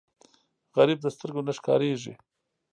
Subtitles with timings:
[0.77, 2.13] غریب د سترګو نه ښکارېږي